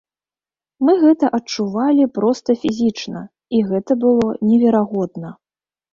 Мы 0.87 0.93
гэта 1.03 1.25
адчувалі 1.37 2.07
проста 2.17 2.49
фізічна, 2.63 3.21
і 3.59 3.61
гэта 3.71 3.91
было 4.05 4.29
неверагодна. 4.51 5.29